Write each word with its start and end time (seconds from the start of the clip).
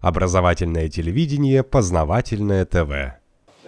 Образовательное 0.00 0.88
телевидение, 0.88 1.62
познавательное 1.64 2.64
ТВ. 2.64 3.18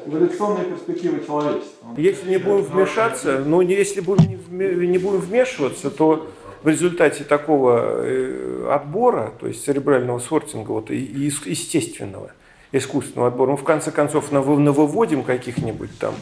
Эволюционные 0.07 0.65
перспективы 0.67 1.25
человечества. 1.27 1.89
Если 1.97 2.31
не 2.31 2.39
будем 2.39 2.65
вмешаться, 2.65 3.43
ну 3.45 3.61
если 3.61 4.01
будем 4.01 4.39
не 4.51 4.99
будем 4.99 5.21
вмешиваться, 5.21 5.91
то 5.91 6.31
в 6.63 6.69
результате 6.69 7.25
такого 7.25 8.05
э, 8.05 8.71
отбора, 8.71 9.33
то 9.41 9.47
есть 9.47 9.65
церебрального 9.65 10.19
сортинга, 10.19 10.71
вот, 10.71 10.91
и 10.91 10.97
естественного, 10.97 12.33
искусственного 12.73 13.29
отбора, 13.29 13.53
мы 13.53 13.57
в 13.57 13.65
конце 13.65 13.91
концов 13.91 14.31
навыводим 14.31 15.25
каких-нибудь 15.25 15.99
там 15.99 16.15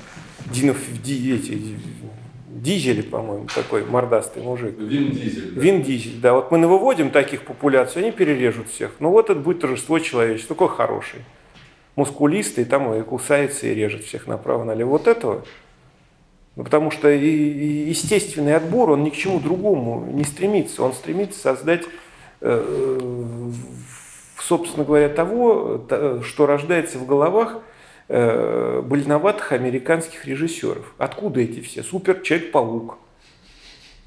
динов, 0.47 0.79
эти, 1.05 1.77
Дизель, 2.63 3.03
по-моему, 3.03 3.47
такой 3.55 3.85
мордастый 3.85 4.43
мужик. 4.43 4.79
Вин 4.79 5.11
Дизель. 5.13 5.53
Да. 5.53 5.61
Вин 5.61 5.83
Дизель, 5.83 6.21
да. 6.21 6.35
Вот 6.35 6.51
мы 6.51 6.67
выводим 6.67 7.11
таких 7.11 7.43
популяций, 7.43 8.03
они 8.03 8.13
перережут 8.13 8.69
всех. 8.69 8.93
Ну 8.99 9.11
вот 9.11 9.31
это 9.31 9.39
будет 9.39 9.61
торжество 9.61 9.99
человечества. 9.99 10.57
Такой 10.57 10.69
хороший. 10.69 11.21
Мускулистый, 11.97 12.65
там 12.65 12.93
и 12.95 13.03
кусается, 13.03 13.67
и 13.67 13.75
режет 13.75 14.05
всех 14.05 14.27
направо-налево. 14.27 14.91
Вот 14.91 15.07
этого. 15.07 15.45
Ну, 16.57 16.65
потому 16.65 16.91
что 16.91 17.09
естественный 17.09 18.57
отбор, 18.57 18.91
он 18.91 19.05
ни 19.05 19.11
к 19.11 19.15
чему 19.15 19.39
другому 19.39 20.05
не 20.13 20.25
стремится. 20.25 20.83
Он 20.83 20.93
стремится 20.93 21.39
создать, 21.39 21.85
э, 22.41 23.51
собственно 24.41 24.85
говоря, 24.85 25.09
того, 25.09 25.85
что 26.25 26.47
рождается 26.47 26.99
в 26.99 27.07
головах 27.07 27.59
э, 28.09 28.83
больноватых 28.85 29.53
американских 29.53 30.25
режиссеров. 30.25 30.95
Откуда 30.99 31.41
эти 31.41 31.61
все? 31.61 31.83
Супер 31.83 32.21
Человек-паук, 32.21 32.99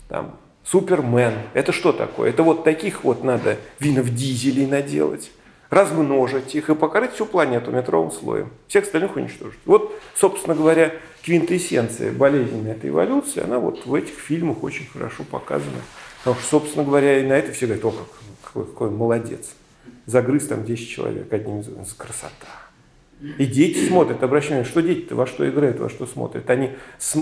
там, 0.08 0.38
Супермен. 0.64 1.34
Это 1.54 1.72
что 1.72 1.92
такое? 1.92 2.30
Это 2.30 2.44
вот 2.44 2.64
таких 2.64 3.04
вот 3.04 3.24
надо 3.24 3.58
винов 3.80 4.14
дизелей 4.14 4.68
наделать, 4.68 5.32
размножить 5.70 6.54
их 6.56 6.70
и 6.70 6.76
покрыть 6.76 7.14
всю 7.14 7.26
планету 7.26 7.72
метровым 7.72 8.12
слоем. 8.12 8.50
Всех 8.68 8.86
остальных 8.86 9.16
уничтожить. 9.16 9.60
Вот, 9.66 10.00
собственно 10.16 10.56
говоря, 10.56 10.94
квинтэссенция 11.24 12.12
болезни 12.12 12.70
этой 12.70 12.90
эволюции, 12.90 13.44
она 13.44 13.60
вот 13.60 13.86
в 13.86 13.94
этих 13.94 14.14
фильмах 14.14 14.64
очень 14.64 14.86
хорошо 14.86 15.24
показана. 15.24 15.82
Потому 16.20 16.40
что, 16.40 16.50
собственно 16.50 16.86
говоря, 16.86 17.20
и 17.20 17.26
на 17.26 17.34
это 17.34 17.52
все 17.52 17.66
говорят, 17.66 17.86
о, 17.86 17.94
какой, 18.44 18.66
какой 18.66 18.90
молодец. 18.92 19.54
Загрыз 20.06 20.48
там 20.48 20.64
10 20.64 20.90
человек 20.90 21.34
одним 21.34 21.62
из 21.62 21.94
красота. 21.94 22.71
И 23.38 23.46
дети 23.46 23.88
смотрят, 23.88 24.24
обращение, 24.24 24.64
что 24.64 24.82
дети-то 24.82 25.16
во 25.16 25.28
что 25.28 25.48
играют, 25.48 25.80
во 25.80 25.90
что 25.90 26.08
смотрят. 26.08 26.50
Они 26.50 26.72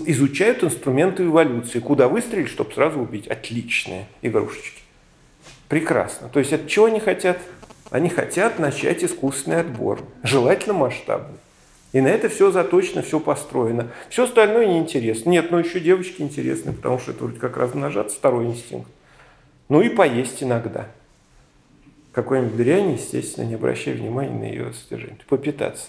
изучают 0.05 0.63
инструменты 0.63 1.25
эволюции. 1.25 1.79
Куда 1.79 2.07
выстрелить, 2.07 2.47
чтобы 2.47 2.71
сразу 2.73 2.99
убить. 2.99 3.27
Отличные 3.27 4.07
игрушечки. 4.21 4.81
Прекрасно. 5.67 6.29
То 6.29 6.39
есть 6.39 6.53
от 6.53 6.67
чего 6.67 6.85
они 6.85 7.01
хотят? 7.01 7.37
Они 7.91 8.07
хотят 8.09 8.59
начать 8.59 9.03
искусственный 9.03 9.59
отбор. 9.59 9.99
Желательно 10.23 10.73
масштабный. 10.73 11.37
И 11.91 11.99
на 12.01 12.07
это 12.07 12.29
все 12.29 12.51
заточено, 12.51 13.01
все 13.01 13.19
построено. 13.19 13.87
Все 14.09 14.23
остальное 14.23 14.67
неинтересно. 14.67 15.29
Нет, 15.31 15.51
но 15.51 15.59
еще 15.59 15.79
девочки 15.79 16.21
интересны, 16.21 16.71
потому 16.71 16.99
что 16.99 17.11
это 17.11 17.23
вроде 17.23 17.39
как 17.39 17.57
размножаться, 17.57 18.15
второй 18.15 18.45
инстинкт. 18.45 18.89
Ну 19.67 19.81
и 19.81 19.89
поесть 19.89 20.41
иногда 20.41 20.87
какой-нибудь 22.21 22.57
дряни, 22.57 22.93
естественно, 22.93 23.45
не 23.45 23.55
обращая 23.55 23.95
внимания 23.95 24.37
на 24.37 24.43
ее 24.43 24.73
содержание. 24.73 25.19
Попитаться. 25.27 25.87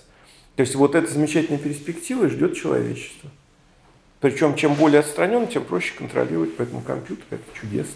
То 0.56 0.62
есть 0.62 0.74
вот 0.74 0.94
эта 0.94 1.10
замечательная 1.10 1.58
перспектива 1.58 2.28
ждет 2.28 2.54
человечество. 2.54 3.30
Причем 4.20 4.54
чем 4.54 4.74
более 4.74 5.00
отстранен, 5.00 5.48
тем 5.48 5.64
проще 5.64 5.94
контролировать, 5.96 6.56
поэтому 6.56 6.82
компьютер– 6.82 7.24
это 7.30 7.42
чудесно. 7.58 7.94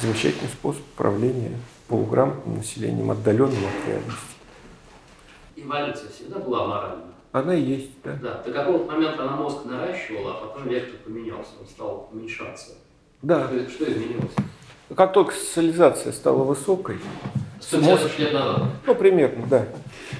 Замечательный 0.00 0.48
способ 0.48 0.82
управления 0.94 1.52
полуграмотным 1.88 2.56
населением, 2.56 3.10
отдаленным 3.10 3.64
от 3.64 3.88
реальности. 3.88 4.36
Эволюция 5.54 6.10
всегда 6.10 6.38
была 6.40 6.66
моральна? 6.66 7.04
Она 7.32 7.54
и 7.54 7.62
есть, 7.62 7.90
да. 8.02 8.18
Да, 8.20 8.42
до 8.42 8.52
какого-то 8.52 8.92
момента 8.92 9.22
она 9.22 9.36
мозг 9.36 9.64
наращивала, 9.64 10.32
а 10.32 10.46
потом 10.46 10.68
вектор 10.68 10.98
поменялся, 11.04 11.50
он 11.60 11.66
стал 11.66 12.08
уменьшаться. 12.12 12.72
Да. 13.22 13.46
Что, 13.46 13.70
что 13.70 13.92
изменилось? 13.92 14.32
Как 14.94 15.12
только 15.12 15.34
социализация 15.34 16.12
стала 16.12 16.44
высокой, 16.44 16.98
150 17.68 18.18
лет 18.18 18.32
назад. 18.32 18.62
Ну, 18.86 18.94
примерно, 18.94 19.46
да. 19.46 19.66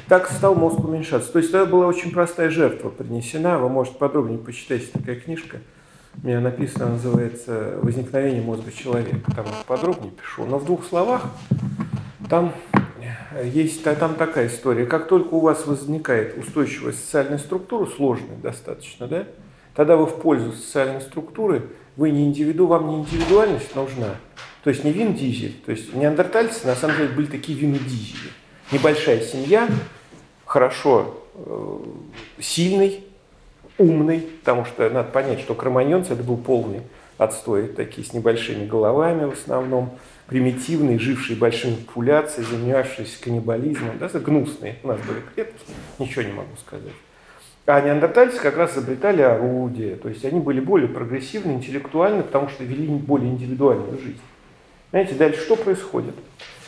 Так 0.09 0.31
стал 0.31 0.55
мозг 0.55 0.81
уменьшаться. 0.81 1.33
То 1.33 1.39
есть 1.39 1.51
это 1.51 1.67
была 1.67 1.87
очень 1.87 2.11
простая 2.11 2.51
жертва 2.51 2.91
принесена. 2.91 3.59
Вы 3.59 3.69
можете 3.69 3.97
подробнее 3.97 4.39
почитать, 4.39 4.91
такая 4.91 5.17
книжка. 5.17 5.59
У 6.23 6.27
меня 6.27 6.41
написано, 6.41 6.89
называется 6.91 7.79
«Возникновение 7.83 8.43
мозга 8.43 8.73
человека». 8.73 9.31
Там 9.35 9.47
подробнее 9.67 10.13
пишу. 10.13 10.45
Но 10.47 10.59
в 10.59 10.65
двух 10.65 10.85
словах 10.85 11.23
там 12.29 12.53
есть 13.45 13.85
там 13.85 14.15
такая 14.15 14.49
история. 14.49 14.87
Как 14.87 15.09
только 15.09 15.35
у 15.35 15.41
вас 15.41 15.67
возникает 15.67 16.37
устойчивая 16.39 16.93
социальная 16.93 17.39
структура, 17.39 17.87
сложная 17.87 18.37
достаточно, 18.43 19.07
да, 19.07 19.25
тогда 19.77 19.97
вы 19.97 20.07
в 20.07 20.17
пользу 20.17 20.53
социальной 20.53 21.01
структуры, 21.01 21.69
вы 21.97 22.11
не 22.11 22.25
индивиду, 22.25 22.67
вам 22.67 22.89
не 22.89 22.97
индивидуальность 22.97 23.75
нужна, 23.77 24.17
то 24.65 24.71
есть 24.71 24.83
не 24.83 24.91
Вин 24.91 25.15
Дизель. 25.15 25.55
То 25.65 25.71
есть 25.71 25.95
неандертальцы 25.95 26.67
на 26.67 26.75
самом 26.75 26.97
деле 26.97 27.11
были 27.11 27.27
такие 27.27 27.57
Вин 27.57 27.75
Дизели. 27.75 28.31
Небольшая 28.73 29.21
семья, 29.21 29.69
хорошо 30.45 31.23
э, 31.35 31.79
сильный, 32.41 33.05
умный, 33.79 34.21
потому 34.41 34.65
что 34.65 34.89
надо 34.91 35.11
понять, 35.11 35.41
что 35.41 35.55
кроманьонцы 35.55 36.15
это 36.15 36.23
был 36.23 36.37
полный 36.37 36.81
отстой, 37.19 37.69
такие 37.69 38.07
с 38.07 38.13
небольшими 38.13 38.67
головами 38.67 39.27
в 39.27 39.33
основном, 39.33 39.99
примитивные, 40.27 40.99
жившие 40.99 41.37
большими 41.37 41.77
популяциями, 41.77 42.47
занимавшиеся 42.51 43.23
каннибализмом, 43.23 43.99
да, 43.99 44.09
гнусные. 44.09 44.77
У 44.83 44.89
нас 44.89 45.01
были 45.01 45.21
клетки, 45.35 45.65
ничего 45.99 46.23
не 46.23 46.33
могу 46.33 46.57
сказать. 46.57 46.93
А 47.67 47.81
неандертальцы 47.81 48.39
как 48.41 48.57
раз 48.57 48.75
изобретали 48.75 49.23
орудия, 49.23 49.97
то 49.97 50.09
есть 50.09 50.25
они 50.25 50.39
были 50.39 50.61
более 50.61 50.89
прогрессивны, 50.89 51.53
интеллектуальны, 51.53 52.23
потому 52.23 52.49
что 52.49 52.63
вели 52.63 52.87
более 52.87 53.29
индивидуальную 53.29 53.99
жизнь. 53.99 54.21
Знаете, 54.91 55.15
дальше 55.15 55.41
что 55.41 55.57
происходит? 55.57 56.15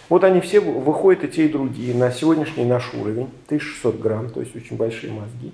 Вот 0.09 0.25
они 0.25 0.41
все 0.41 0.59
выходят, 0.59 1.23
и 1.23 1.29
те, 1.29 1.45
и 1.45 1.49
другие, 1.49 1.95
на 1.95 2.11
сегодняшний 2.11 2.65
наш 2.65 2.93
уровень, 2.95 3.29
1600 3.47 4.01
грамм, 4.01 4.31
то 4.31 4.41
есть 4.41 4.57
очень 4.57 4.77
большие 4.77 5.13
мозги. 5.13 5.53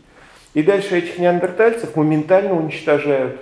И 0.54 0.62
дальше 0.62 0.96
этих 0.96 1.18
неандертальцев 1.18 1.94
моментально 1.94 2.54
уничтожают 2.54 3.40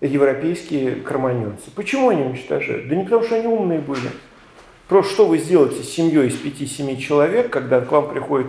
европейские 0.00 0.96
кроманьонцы. 0.96 1.70
Почему 1.74 2.08
они 2.08 2.22
уничтожают? 2.22 2.88
Да 2.88 2.94
не 2.94 3.04
потому, 3.04 3.24
что 3.24 3.34
они 3.34 3.46
умные 3.46 3.80
были. 3.80 4.08
Просто 4.88 5.12
что 5.12 5.26
вы 5.26 5.38
сделаете 5.38 5.82
с 5.82 5.90
семьей 5.90 6.28
из 6.28 6.40
5-7 6.40 6.96
человек, 6.96 7.50
когда 7.50 7.80
к 7.80 7.90
вам 7.90 8.08
приходит 8.08 8.46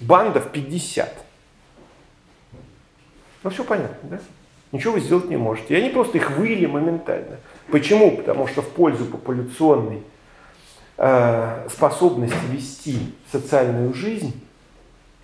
э, 0.00 0.04
банда 0.04 0.40
в 0.40 0.50
50? 0.50 1.24
Ну 3.42 3.50
все 3.50 3.64
понятно, 3.64 4.08
да? 4.08 4.20
Ничего 4.72 4.94
вы 4.94 5.00
сделать 5.00 5.28
не 5.28 5.36
можете. 5.36 5.74
И 5.74 5.76
они 5.76 5.90
просто 5.90 6.18
их 6.18 6.30
выли 6.32 6.66
моментально. 6.66 7.36
Почему? 7.70 8.16
Потому 8.16 8.48
что 8.48 8.62
в 8.62 8.68
пользу 8.70 9.04
популяционной 9.04 10.02
э, 10.96 11.68
способности 11.70 12.36
вести 12.50 13.14
социальную 13.30 13.94
жизнь 13.94 14.42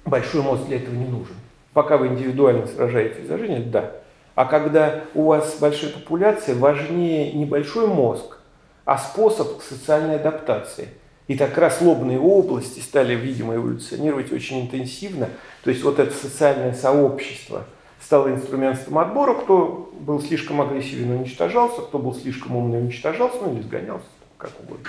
большой 0.04 0.42
мозг 0.42 0.66
для 0.66 0.76
этого 0.76 0.94
не 0.94 1.06
нужен. 1.06 1.34
Пока 1.72 1.96
вы 1.96 2.08
индивидуально 2.08 2.66
сражаетесь 2.66 3.26
за 3.26 3.38
жизнь, 3.38 3.70
да. 3.70 3.92
А 4.34 4.44
когда 4.44 5.04
у 5.14 5.24
вас 5.24 5.56
большая 5.60 5.90
популяция, 5.90 6.54
важнее 6.54 7.32
не 7.32 7.44
большой 7.44 7.86
мозг, 7.86 8.38
а 8.84 8.98
способ 8.98 9.62
социальной 9.62 10.16
адаптации. 10.16 10.88
И 11.30 11.36
так 11.36 11.56
раз 11.56 11.80
лобные 11.80 12.18
области 12.18 12.80
стали, 12.80 13.14
видимо, 13.14 13.54
эволюционировать 13.54 14.32
очень 14.32 14.62
интенсивно. 14.62 15.28
То 15.62 15.70
есть 15.70 15.82
вот 15.84 15.98
это 15.98 16.12
социальное 16.12 16.74
сообщество– 16.74 17.64
стало 18.00 18.32
инструментом 18.32 18.98
отбора, 18.98 19.34
кто 19.34 19.92
был 20.00 20.20
слишком 20.20 20.60
агрессивен, 20.60 21.10
уничтожался, 21.10 21.82
кто 21.82 21.98
был 21.98 22.14
слишком 22.14 22.56
умный, 22.56 22.80
уничтожался, 22.80 23.36
ну 23.42 23.54
или 23.54 23.62
сгонялся, 23.62 24.06
как 24.38 24.50
угодно. 24.60 24.86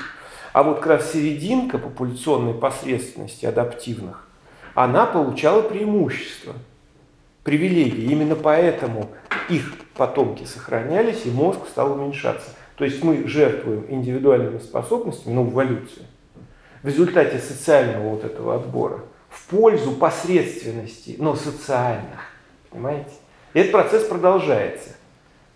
А 0.53 0.63
вот 0.63 0.77
как 0.77 0.87
раз 0.87 1.11
серединка 1.11 1.77
популяционной 1.77 2.53
посредственности 2.53 3.45
адаптивных, 3.45 4.27
она 4.73 5.05
получала 5.05 5.61
преимущество, 5.61 6.53
привилегии. 7.43 8.11
Именно 8.11 8.35
поэтому 8.35 9.09
их 9.49 9.73
потомки 9.95 10.45
сохранялись, 10.45 11.25
и 11.25 11.31
мозг 11.31 11.59
стал 11.69 11.93
уменьшаться. 11.93 12.49
То 12.75 12.85
есть 12.85 13.03
мы 13.03 13.27
жертвуем 13.27 13.85
индивидуальными 13.89 14.59
способностями, 14.59 15.33
ну, 15.33 15.43
в 15.43 15.53
эволюции, 15.53 16.03
в 16.83 16.87
результате 16.87 17.39
социального 17.39 18.09
вот 18.09 18.23
этого 18.23 18.55
отбора, 18.55 19.01
в 19.29 19.45
пользу 19.47 19.91
посредственности, 19.91 21.15
но 21.17 21.35
социальных. 21.35 22.19
Понимаете? 22.69 23.11
И 23.53 23.59
этот 23.59 23.71
процесс 23.71 24.03
продолжается. 24.03 24.89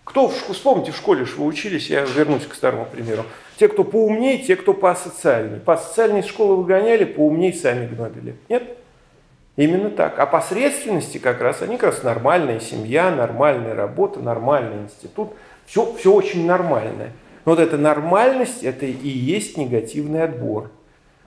Кто, 0.04 0.28
вспомните, 0.28 0.92
в 0.92 0.96
школе 0.96 1.24
что 1.24 1.42
вы 1.42 1.46
учились, 1.46 1.90
я 1.90 2.02
вернусь 2.02 2.46
к 2.46 2.54
старому 2.54 2.86
примеру. 2.86 3.24
Те, 3.58 3.68
кто 3.68 3.82
поумнее, 3.82 4.38
те, 4.38 4.54
кто 4.54 4.72
посоциальнее. 4.72 5.58
Посоциальнее 5.58 6.22
из 6.22 6.28
школы 6.28 6.56
выгоняли, 6.56 7.04
поумнее 7.04 7.52
сами 7.52 7.86
гнобили. 7.86 8.36
Нет? 8.48 8.78
Именно 9.56 9.90
так. 9.90 10.18
А 10.18 10.26
посредственности 10.26 11.18
как 11.18 11.40
раз, 11.40 11.62
они 11.62 11.76
как 11.76 11.94
раз 11.94 12.02
нормальная 12.02 12.60
семья, 12.60 13.10
нормальная 13.10 13.74
работа, 13.74 14.20
нормальный 14.20 14.84
институт. 14.84 15.32
Все, 15.66 15.92
все 15.94 16.12
очень 16.12 16.46
нормальное. 16.46 17.12
Но 17.44 17.52
вот 17.52 17.58
эта 17.58 17.76
нормальность, 17.76 18.62
это 18.62 18.86
и 18.86 19.08
есть 19.08 19.56
негативный 19.56 20.22
отбор. 20.22 20.70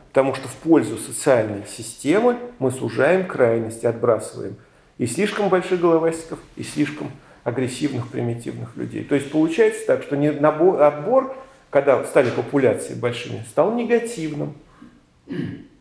Потому 0.10 0.34
что 0.34 0.48
в 0.48 0.56
пользу 0.56 0.98
социальной 0.98 1.66
системы 1.68 2.38
мы 2.58 2.72
сужаем 2.72 3.28
крайности, 3.28 3.86
отбрасываем 3.86 4.58
и 4.98 5.06
слишком 5.06 5.50
больших 5.50 5.80
головастиков, 5.80 6.40
и 6.56 6.64
слишком 6.64 7.12
агрессивных, 7.44 8.10
примитивных 8.10 8.76
людей. 8.76 9.04
То 9.04 9.16
есть 9.16 9.32
получается 9.32 9.86
так, 9.86 10.04
что 10.04 10.16
набор, 10.16 10.82
отбор, 10.82 11.36
когда 11.70 12.04
стали 12.06 12.32
популяции 12.32 12.96
большими, 12.96 13.44
стал 13.50 13.74
негативным. 13.76 14.56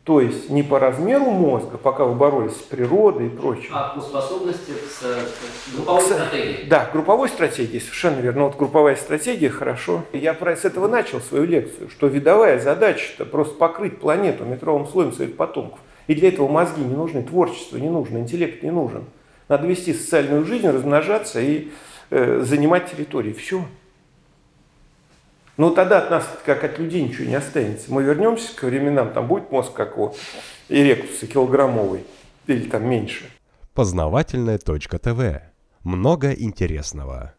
То 0.08 0.22
есть 0.22 0.48
не 0.48 0.62
по 0.62 0.78
размеру 0.78 1.26
мозга, 1.26 1.76
пока 1.76 2.06
вы 2.06 2.14
боролись 2.14 2.52
с 2.52 2.62
природой 2.62 3.26
и 3.26 3.28
прочим. 3.28 3.68
А 3.74 3.90
по 3.94 4.00
способности 4.00 4.70
к, 4.70 5.02
к 5.02 5.74
групповой 5.76 6.00
К- 6.00 6.04
стратегии. 6.06 6.66
Да, 6.66 6.88
групповой 6.90 7.28
стратегии, 7.28 7.78
совершенно 7.78 8.20
верно. 8.20 8.44
Вот 8.44 8.56
групповая 8.56 8.96
стратегия, 8.96 9.50
хорошо. 9.50 10.04
Я 10.14 10.32
про- 10.32 10.56
с 10.56 10.64
этого 10.64 10.88
начал 10.88 11.20
свою 11.20 11.44
лекцию, 11.44 11.90
что 11.90 12.06
видовая 12.06 12.58
задача-то 12.58 13.26
просто 13.26 13.54
покрыть 13.56 13.98
планету 13.98 14.46
метровым 14.46 14.86
слоем 14.86 15.12
своих 15.12 15.36
потомков. 15.36 15.78
И 16.06 16.14
для 16.14 16.28
этого 16.28 16.48
мозги 16.48 16.80
не 16.80 16.94
нужны, 16.96 17.22
творчество 17.22 17.76
не 17.76 17.90
нужно, 17.90 18.16
интеллект 18.16 18.62
не 18.62 18.70
нужен. 18.70 19.04
Надо 19.50 19.66
вести 19.66 19.92
социальную 19.92 20.46
жизнь, 20.46 20.66
размножаться 20.66 21.38
и 21.38 21.68
э, 22.08 22.40
занимать 22.46 22.90
территории. 22.90 23.34
Все. 23.34 23.62
Ну 25.58 25.72
тогда 25.72 25.98
от 25.98 26.10
нас, 26.10 26.24
как 26.46 26.62
от 26.62 26.78
людей, 26.78 27.02
ничего 27.02 27.28
не 27.28 27.34
останется. 27.34 27.92
Мы 27.92 28.04
вернемся 28.04 28.54
к 28.54 28.62
временам, 28.62 29.12
там 29.12 29.26
будет 29.26 29.50
мозг 29.50 29.72
как 29.72 29.98
у 29.98 30.14
эректуса 30.68 31.26
килограммовый 31.26 32.04
или 32.46 32.68
там 32.68 32.88
меньше. 32.88 33.24
Познавательная 33.74 34.58
точка 34.58 35.00
ТВ. 35.00 35.42
Много 35.82 36.30
интересного. 36.32 37.34